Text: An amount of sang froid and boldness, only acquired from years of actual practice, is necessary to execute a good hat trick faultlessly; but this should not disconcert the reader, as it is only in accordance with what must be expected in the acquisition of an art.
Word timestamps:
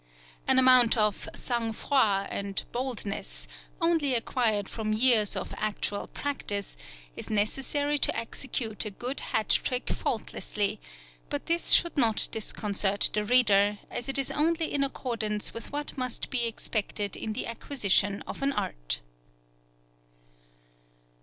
An 0.47 0.57
amount 0.57 0.97
of 0.97 1.29
sang 1.35 1.71
froid 1.73 2.25
and 2.31 2.63
boldness, 2.71 3.47
only 3.79 4.15
acquired 4.15 4.67
from 4.67 4.93
years 4.93 5.35
of 5.35 5.53
actual 5.59 6.07
practice, 6.07 6.75
is 7.15 7.29
necessary 7.29 7.99
to 7.99 8.17
execute 8.17 8.83
a 8.83 8.89
good 8.89 9.19
hat 9.19 9.49
trick 9.49 9.89
faultlessly; 9.91 10.81
but 11.29 11.45
this 11.45 11.69
should 11.69 11.95
not 11.97 12.27
disconcert 12.31 13.11
the 13.13 13.23
reader, 13.23 13.77
as 13.91 14.09
it 14.09 14.17
is 14.17 14.31
only 14.31 14.73
in 14.73 14.83
accordance 14.83 15.53
with 15.53 15.71
what 15.71 15.95
must 15.95 16.31
be 16.31 16.47
expected 16.47 17.15
in 17.15 17.33
the 17.33 17.45
acquisition 17.45 18.23
of 18.25 18.41
an 18.41 18.53
art. 18.53 19.01